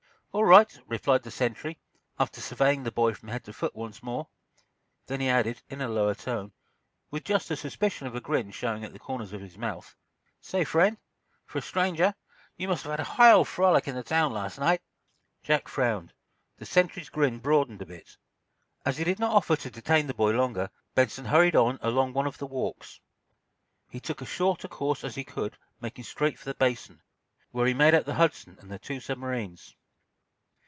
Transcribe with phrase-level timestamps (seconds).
[0.33, 1.77] "All right," replied the sentry,
[2.17, 4.29] after surveying the boy from head to foot once more.
[5.07, 6.53] Then he added, in a lower tone,
[7.09, 9.93] with just the suspicion of a grin showing at the corners of his mouth:
[10.39, 10.95] "Say, friend,
[11.45, 12.15] for a stranger,
[12.55, 14.81] you must have had a high old frolic in the town last night."
[15.43, 16.13] Jack frowned.
[16.59, 18.15] The sentry's grin broadened a bit.
[18.85, 22.25] As he did not offer to detain the boy longer, Benson hurried on along one
[22.25, 23.01] of the walks.
[23.89, 27.01] He took as short a course as he could making straight for the Basin,
[27.51, 29.75] where he made out the "Hudson" and the two submarines.